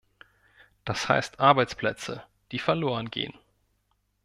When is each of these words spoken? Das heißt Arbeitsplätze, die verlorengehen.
Das 0.83 1.07
heißt 1.09 1.39
Arbeitsplätze, 1.39 2.23
die 2.51 2.57
verlorengehen. 2.57 3.35